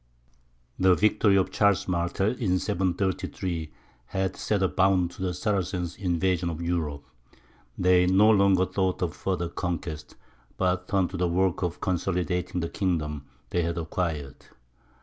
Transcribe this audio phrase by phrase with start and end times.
[0.79, 3.71] The victory of Charles Martel, in 733,
[4.07, 7.05] had set a bound to the Saracens' invasion of Europe;
[7.77, 10.15] they no longer thought of further conquest,
[10.57, 14.37] but turned to the work of consolidating the kingdom they had acquired.